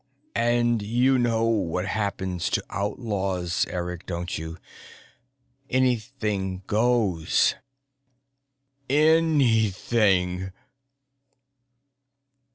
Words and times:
And 0.33 0.81
you 0.81 1.19
know 1.19 1.43
what 1.45 1.85
happens 1.85 2.49
to 2.49 2.63
outlaws, 2.71 3.67
Eric, 3.69 4.07
don't 4.07 4.35
you? 4.35 4.57
Anything 5.69 6.63
goes. 6.65 7.53
_Anything. 8.89 10.51